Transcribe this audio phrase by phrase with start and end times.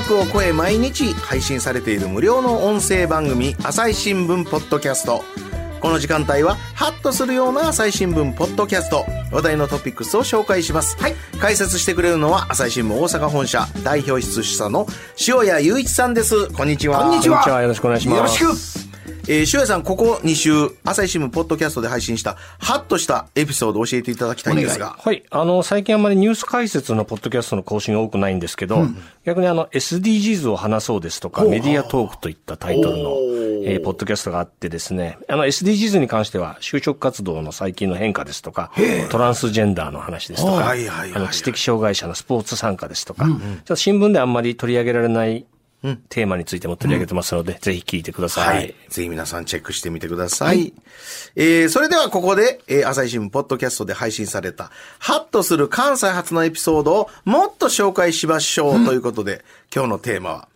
[0.00, 5.22] 枠を超え毎日配信されている無料の音声番組朝日新聞ポッドキャスト。
[5.78, 9.04] この時間帯はハッとするような朝日新聞ポッドキャスト。
[9.30, 14.86] 話題のトピックスを紹介します、はい、解説してくれるのは朝日新聞大阪本社代表室主査の
[15.28, 16.48] 塩谷雄一さんです。
[16.48, 17.02] こんにちは。
[17.02, 17.60] こんにちは。
[17.60, 18.42] よろしくお願いします。
[18.42, 18.79] よろしく
[19.32, 20.50] えー、塩谷さん、ここ2週、
[20.82, 24.96] 朝日新聞ポッドキャストで配信した、ハッとしたエピソードを教えていただきたいんですが。
[24.98, 25.22] はい。
[25.30, 33.10] あの、最近あんまりニュース解説のポッドキャストの更新が多くないんですけど、うん、逆にあの、SDGs を話そうですとか、メディアトークといったタイトルの、
[33.62, 38.72] えー、ポッドキャストがあってですね、あの、SDGs に関しては、就職活動の最近の変化ですとか、
[39.10, 43.30] トランスジェンダーの話ですとか、あの、知的障害者のスポーツ参加ですとか、うん
[43.68, 45.46] うん、新聞であんまり取り上げられない
[45.82, 48.56] うん、テーマについても取り上げてますので、うん、ぜひ聞いてください。
[48.56, 48.74] はい。
[48.88, 50.56] ぜひ皆さんチェックしてみてください。
[50.58, 50.72] はい、
[51.36, 59.42] えー、それではここで、えー、朝日新聞ポッドキャストで配信された、ハッとする関西初のエピソードをもっと紹介しましょう、うん、ということで、
[59.74, 60.48] 今日のテーマは、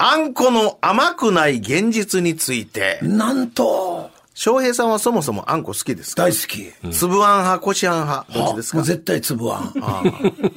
[0.00, 3.00] あんこの甘くない現実について。
[3.02, 3.97] なんと、
[4.40, 6.22] 翔平さんはそもそもあんこ好きですか？
[6.22, 6.72] 大好き。
[6.92, 8.82] 粒あん派、こしあん派、どっちですか？
[8.82, 9.72] 絶対粒あん。
[9.80, 10.02] あ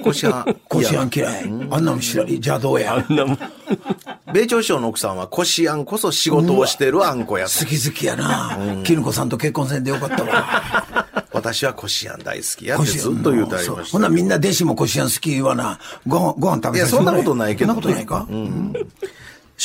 [0.04, 0.56] こしあん。
[0.70, 1.44] こしあん嫌い。
[1.72, 2.30] あんなの知らん。
[2.30, 3.04] 邪道や。
[3.09, 3.40] あんなもん。
[4.34, 8.56] 米朝師匠の奥さんはこしあんこそ仕事をしてるあんこや好き好きやな。
[8.84, 10.86] きぬこさんと結婚せんでよかったわ。
[11.34, 13.92] 私はこしあん大好きやってずっと言うてありました。
[13.94, 15.80] ほなみんな弟子もこしあん好き言わな。
[16.06, 17.74] ごご飯食べさせていや、そんなことないけど。
[17.74, 18.28] そんなことないか？
[18.30, 18.74] うん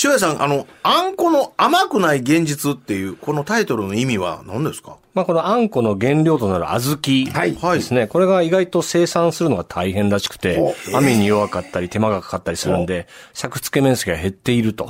[0.05, 4.99] 塩谷さん、あの、あんこの甘くない現実っていう、このタイトルの意味は何ですか？
[5.15, 14.87] まあ、このあんこの原料となる小豆ですね、はい、これが意外と生産するのが大変らしくて、雨に弱かったり手間がかかったりするんで、作付け面積が減っていると。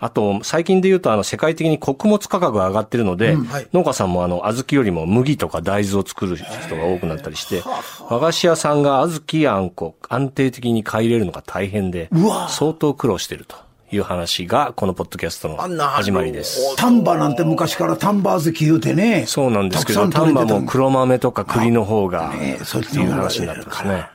[0.00, 3.44] あと、最近で言うと、あの、世界的に穀物価格が上がってるので、うん。
[3.44, 7.62] はい、農家さんもあの、小豆よりも麦とか大豆を作る人が多くなったりして、
[8.08, 12.08] 和菓子屋さんが小豆やあんこ、安定的に買い入れるのが大変で、
[12.48, 13.69] 相当苦労してると。
[13.92, 16.76] いう話が、このポッドキャストの始まりです。
[16.76, 19.24] 丹波なんて昔から丹波小豆言うてね。
[19.26, 24.06] そうなんですけど、丹波も黒豆とか栗の方が、ね、そういう話になってますね。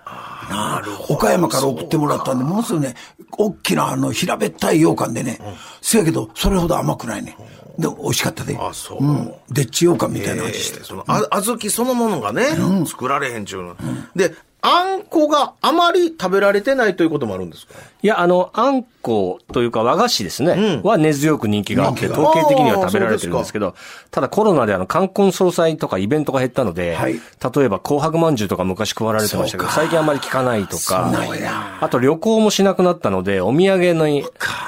[0.49, 1.13] なるほど。
[1.15, 2.95] 岡山から送ってもらったんで、ものすごいね、
[3.31, 5.39] 大きなあの平べったい羊羹でね、
[5.81, 7.35] せやけど、それほど甘くないね。
[7.77, 8.57] で、美味しかったで。
[8.57, 9.03] あ、そう。
[9.03, 9.33] うん。
[9.51, 10.83] でっち羊羹みたいな味して。
[10.83, 12.45] その、あ、小豆そのものがね、
[12.85, 13.75] 作られへんちゅうの。
[14.15, 14.33] で、
[14.67, 17.75] あんこがあまり食べられてないということもあるんですか？
[18.01, 23.75] いや、あの、あんこというか和菓子ですね、うん、は根強く人気があって、統計的には食べられてるんですけど、
[24.09, 27.19] ただコロナであの、冠婚葬祭とかイベントが減ったので、はい、例
[27.63, 31.11] えば紅白まんじゅうとか昔食わられてましたけど、最近あんまり聞かないとか、
[31.81, 34.07] あと旅行もしなくなったので、お土産の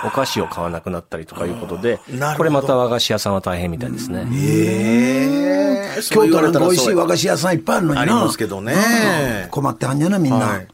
[0.07, 1.99] お菓子を買わなくなったりとかいうことで、
[2.37, 4.27] これまた和菓子屋さんは大変みたいですね。
[4.31, 6.01] へえ。
[6.09, 8.01] 京都なんか美味しい和菓子屋さんいっぱいあるのにな。
[8.01, 9.47] ありますけどね。
[9.51, 10.39] 困ってはんやな、みんな。
[10.39, 10.67] はい、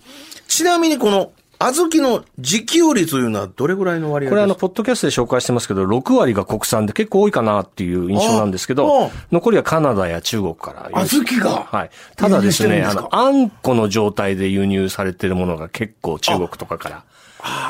[0.47, 11.05] ちなみにこの、小豆の自給率というのはどれぐらいの割合これあの、ポッドキャストで紹介してますけど、6割が国産で結構多いかなっていう印象なんですけど、残りはカナダや中国から。
[11.05, 11.89] 小豆がはい。
[12.17, 17.03] ただですね、あの、あんこの状態で輸入されてるものが結構中国とかから。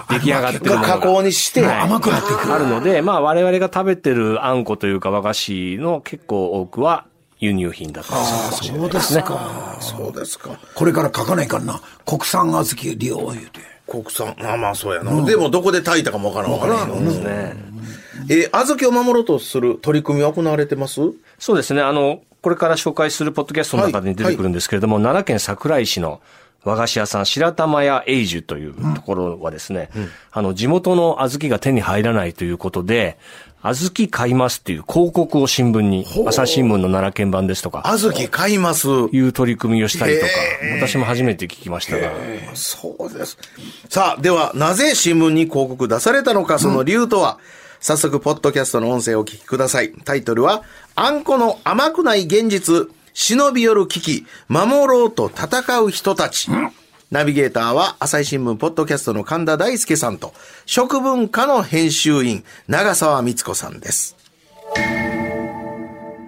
[0.10, 0.88] 出来上がってるものが。
[0.88, 2.54] 加工にして甘くなってくる。
[2.54, 7.06] あるので、まあ我々が食べてるあんこというか和菓子の結構多くは
[7.40, 9.78] 輸入品だったりするそうですか。
[9.82, 10.58] そうですか。
[10.76, 11.82] これから書かないかな。
[12.06, 13.60] 国産小豆利用言うて。
[13.86, 15.12] 国産、まあまあそうやな。
[15.12, 17.54] うん、でもどこで炊いたかもわからんわからんですね。
[18.30, 21.02] えー、小豆を守ろうとする取り組みは行われてます？
[21.38, 21.82] そうですね。
[21.82, 26.22] あの、これから紹介するポッドキャストの中で出てくるんですけれども、はいはい、奈良県桜井市の
[26.64, 33.18] 和菓子屋さん、白玉屋永寿というところはですね、うん、あの、地元の小豆が手に入らないということで、
[33.64, 37.84] 小豆買いますっていう広告を新聞に、朝日新聞の奈良県版ですとか。
[37.86, 38.90] 小豆買います。
[38.90, 40.32] いう取り組みをしたりとか、
[40.82, 42.12] 私も初めて聞きましたが。
[42.56, 43.38] そうです。
[43.90, 47.40] さあ、では、なぜ新聞に広告出されたのか、その理由とは、うん、
[47.80, 49.94] 早速、ポッドキャストの音声をお聞きください。
[50.04, 50.64] タイトルは、
[50.96, 56.52] あんこの甘くない現実、忍び寄る危機、守ろうと戦う人たち。
[56.52, 56.72] うん
[57.12, 60.34] ナビゲーターは朝日新聞ポッドキャストの神田大輔さんと、
[60.66, 64.16] 食文化の編集員、長澤光子さんです。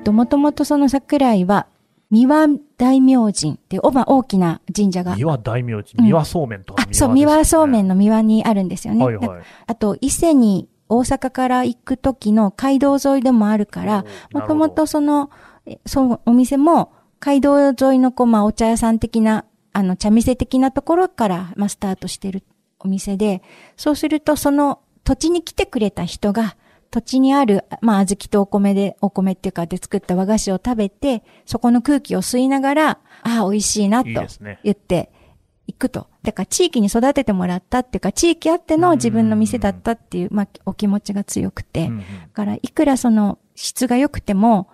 [0.04, 1.66] ともともとその桜井は、
[2.12, 5.16] 三輪大明神っていう、大きな神社が。
[5.16, 9.04] 三輪大明神、三輪そうめんとか、ねうん、あ、そう、三輪そうめんの三輪にあるんですよね。
[9.04, 9.42] はいはい。
[9.66, 15.32] あと、伊勢に大阪から行く時の街道沿いでもあるから、もともとその、
[15.86, 22.44] そう、お店も、街道沿いのこう、まあ、お茶屋さん的な、あの、茶店的なところから、まあ、スタートしてる
[22.80, 23.42] お店で、
[23.78, 26.56] そうすると、その土地に来てくれた人が、
[26.92, 32.90] 土地にある、まあ、小豆とお米で、お米っていうかで作った和菓子を食べて、そこの空気を吸いながら、
[33.24, 34.10] ああ、美味しいな、と
[34.64, 35.12] 言って
[35.68, 36.08] いくと。
[36.24, 41.88] だから地域に育ててもらったっていうか、地域あっての自分の店だったっていう、まあ、お気持ちが強くて。
[41.88, 41.94] だ
[42.34, 44.70] から、いくらその質が良くても、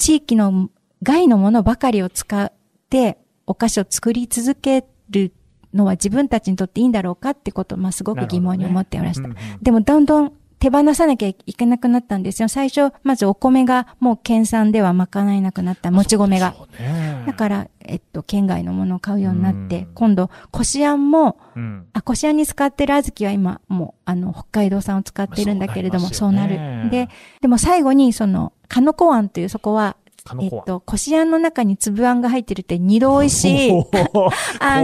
[0.00, 0.70] 地域の
[1.02, 2.50] 外のものばかりを使っ
[2.88, 5.32] てお菓子を作り続ける
[5.74, 9.28] のは自分たちにとっていいんだろうかってことを、まあ、すごく疑問に思っておりました。
[9.28, 12.48] ねうんうん、でも、どんどん手放さなきゃいけなくなったんですよ。
[12.48, 16.54] 最初、まずお米がもう県産では賄えなくなった、もち米が。
[17.26, 26.90] だから、えっと、県外のものを買うようになって、今度、こしあんも、うん、あ、こしあんに使ってる小豆は今、もう、あの、北海道産を使ってるんだけれども、そうなる。
[26.90, 27.08] で、
[27.40, 29.96] でも最後に、その、かのこあんというそこは、
[30.42, 33.70] えっと、こしあんの中に粒あんが入ってるって二度美味しい。
[33.82, 34.30] こ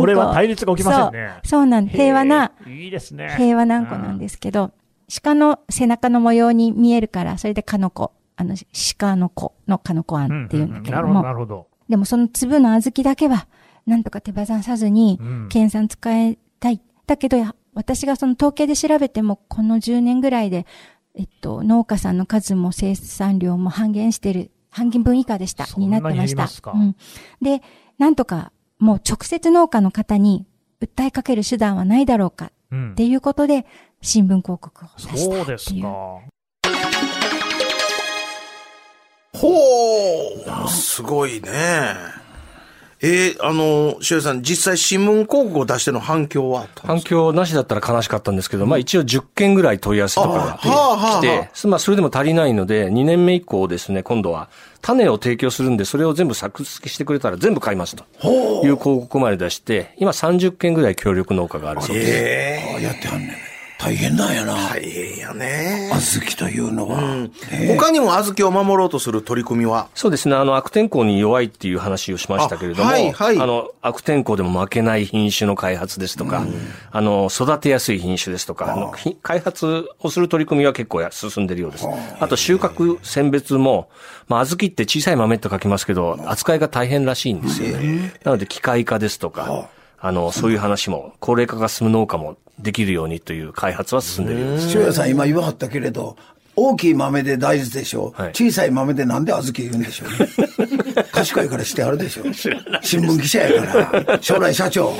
[0.06, 1.28] れは対立が起きませんね。
[1.34, 3.34] そうそうなん平和な、いいですね。
[3.36, 4.72] 平和なあんこなんですけど、
[5.08, 8.56] 鹿の背中の模様に見えるから、それでかのこ、あの、
[8.98, 11.22] 鹿の子のかのこあんっていうんだけども。
[11.22, 13.46] なるほど、でもその粒の小豆だけは、
[13.86, 16.80] なんとか手放さずに、計算使いたい。
[17.06, 17.38] だけど、
[17.74, 20.66] 私がその統計で調べても、この10年ぐらいで、
[21.14, 26.72] えっと、農家さんの数も生産量も半減してる、半減分以下でした、になってました。
[26.72, 26.96] うん。
[27.40, 27.62] で、
[27.98, 30.46] なんとか、もう直接農家の方に
[30.82, 33.66] 訴えかける手段はないだろうか、っていうことで、
[34.06, 35.34] 新聞広告を出したっていう。
[35.34, 35.88] そうですか。
[39.34, 41.96] ほうすごいね。
[43.02, 54.48] えー、あの、しおさん、実際新聞広告を出しての反響は反響なしだったら悲しかったんですけど、まあ一応10件ぐらい問い合わせとかが来て、まあそれでも足りないので、2年目以降ですね、今度は
[54.82, 58.04] 種を提供するんで、それを全部作付けしてくれたら全部買いますと
[58.64, 62.10] いう広告まで出して、今30件ぐらい協力農家があるそうです。
[62.12, 63.45] えー、やってはんねん。
[63.78, 64.54] 大変なんやな。
[64.54, 65.90] 大変やね。
[65.92, 67.32] 小豆というのは、うん。
[67.76, 69.88] 他にも小豆を守ろうとする取り組みは？
[69.94, 70.34] そうですね。
[70.34, 76.54] あの、悪天候に弱いっていう話をしましたけれども、はいはい、あの、悪天候でも負けない品種の開発ですとか、うん、
[76.90, 78.76] あの、育てやすい品種ですとか、あ。
[78.76, 81.86] の開発をする取り組みは結構進んでるようです。
[82.18, 83.90] あと、収穫選別も、
[84.26, 88.14] まあ、小豆って小さい豆と書きますけど、扱いが大変らしいんですよね。
[88.24, 89.68] なので、機械化ですとか、
[90.06, 94.78] あの、そういう話も、高齢化が進む農家もできるようにという開発は進んでるようです。
[94.78, 96.16] 塩屋さん今言わはったけれど、
[96.54, 101.04] 大きい豆で大豆でしょう、はい、小さい豆でなんで小豆言うんでしょうね。
[101.12, 102.32] 賢いからしてあるでしょう。
[102.82, 104.92] 新聞記者やから、将来社長。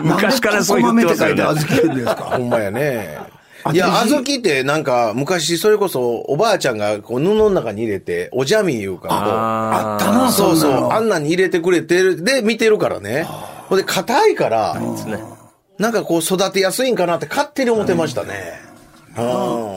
[0.00, 1.42] 昔からそう言ってますよ、ね。
[1.42, 2.22] 豆って書いて小豆言うんですか？
[2.38, 3.18] ほんまやね。
[3.72, 10.90] いや、小豆ってなんか、昔それこそおばあちゃんがこう布の中に入れて、おじゃみいうか、あったな、そうそう。
[10.92, 13.26] あんなに入れてくれてる、で、見てるからね。
[13.68, 14.80] ほんで、硬いから、
[15.78, 18.60] なんかこう育てやすいんかなって勝手に思ってましたね。
[19.16, 19.20] う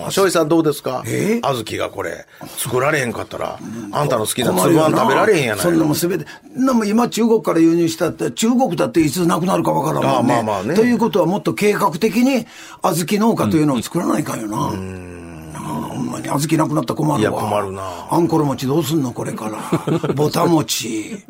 [0.01, 0.03] ん。
[0.05, 1.03] 醤さんどうですか？
[1.05, 1.39] え？
[1.43, 2.25] 小豆がこれ、
[2.57, 3.59] 作られへんかったら、
[3.91, 6.25] あんたの好きな粒あん食べられへんやないそんなもすべて。
[6.55, 10.33] なも今中国から輸入したって、中国だっていつなくなるかわからんもんね。
[10.39, 10.73] あまあまあね。
[10.75, 12.47] ということはもっと計画的に
[12.81, 14.57] 小豆農家というのを作らないかんよな。
[14.69, 15.53] うん。
[15.53, 17.19] ほんまに小豆なくなったら困るわ。
[17.19, 18.07] いや困るな。
[18.09, 19.59] あんころ餅どうすんのこれから。
[20.15, 21.23] ぼた餅。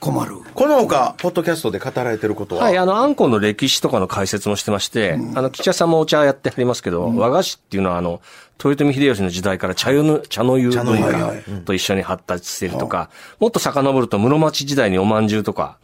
[0.00, 0.36] 困る。
[0.54, 2.64] この他、ポッドキャストで語られてることは？
[2.64, 8.20] はい、あの、あんこの歴史とかの解説もしてまして、うん、あの、吉田さんもお茶やってはりますけど、うん、和菓子っていうのは、あの、
[8.62, 11.32] 豊臣秀吉の時代から茶湯の、茶の湯文化
[11.64, 15.76] と一緒に発達しているとか、もっと遡ると室町時代にお饅頭とか、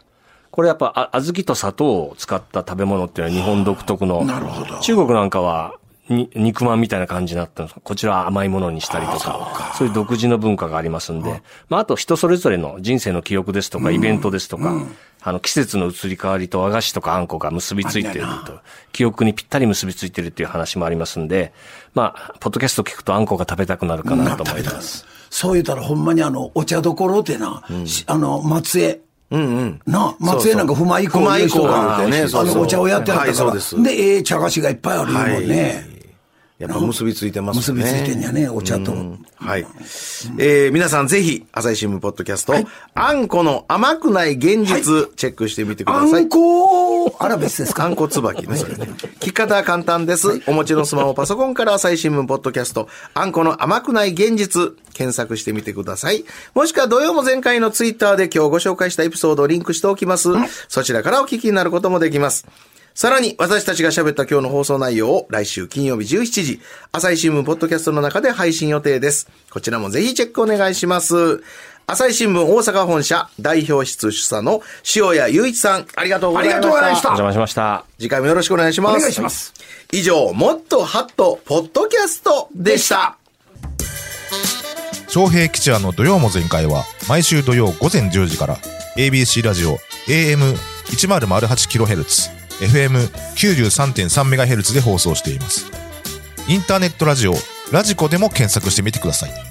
[0.50, 4.80] これやっぱ、あ、小豆と砂糖を使った食べ物っていうのは日本独特の、なるほど。
[4.80, 5.74] 中国なんかは、
[6.08, 14.74] に、肉まんみたいな感じになったんですこちらは甘いものにしたりとか、そういう独自の文化がありますんで、まあ、あと人それぞれの人生の記憶ですとか、イベントですとか、
[15.22, 18.60] あの、季節の移り変わりと和菓子とかあんこが結びついていると、
[18.92, 21.52] 記憶にぴったり結びついているっていう話もありますんで、
[21.94, 25.04] まあ、ポッドキャスト聞くとあんこが食べたくなるかなと思います。
[25.30, 27.64] そう言ったらほんまにあの、お茶どころってな、
[28.06, 29.80] あの、松江、うんうん。
[29.86, 33.82] な、松江なんか不満以降以降がね、あの、お茶をやってはったから。
[33.82, 35.95] で、ええ茶菓子がいっぱいあるもんね。
[36.58, 37.60] やっぱ結びついてますね。
[37.60, 38.92] 結びついてんやね、お茶と。
[39.36, 39.66] はい。
[40.38, 46.22] えー、皆さんぜひ、朝日新聞ポッドキャスト、はい、あんこの甘くない現実、チェックしてみてください。
[46.22, 47.84] あんこあら別ですか？
[47.84, 48.86] あんこ椿ね、それね。
[48.96, 50.40] 聞き方は簡単です。
[50.46, 56.24] お持ちのスマホ、パソコンから朝日新聞ポッドキャスト、あんこの甘くない現実、検索してみてください。
[56.54, 60.30] もしくは土曜も前回のツイッターで今日ご紹介したエピソードをリンクしておきます。
[60.68, 62.46] そちらからお聞きになることもできます。
[62.96, 66.62] さらに、私たちが喋った今日の放送内容を来週金曜日17時、
[66.92, 69.28] 朝日新聞ポッドキャストの中で配信予定です。
[69.50, 71.42] こちらもぜひチェックお願いします。
[71.86, 74.62] 朝日新聞大阪本社代表室主査の
[74.96, 76.56] 塩谷雄一さん、ありがとうございました。
[76.56, 77.08] ありがとうございました。
[77.10, 77.84] お邪魔しました。
[77.98, 78.96] 次回もよろしくお願いします。
[78.96, 79.52] お願いします。
[79.92, 83.18] 以上、もっとハット、ポッドキャストでした。
[85.08, 88.56] 昌平吉也の土曜も全開は毎週土曜午前10時から
[88.96, 89.76] ABC ラジオ
[90.08, 95.66] AM1008kHz FM93.3MHz で放送しています。
[96.48, 97.34] インターネットラジオ、
[97.72, 99.45] ラジコでも検索してみてください。